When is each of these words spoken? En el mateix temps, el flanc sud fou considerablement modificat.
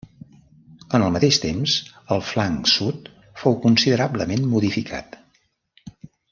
En 0.99 1.03
el 1.07 1.11
mateix 1.17 1.37
temps, 1.43 1.75
el 2.17 2.23
flanc 2.31 2.71
sud 2.73 3.11
fou 3.43 3.61
considerablement 3.69 4.51
modificat. 4.57 5.23